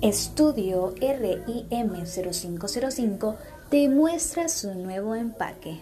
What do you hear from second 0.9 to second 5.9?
RIM 0505 te muestra su nuevo empaque.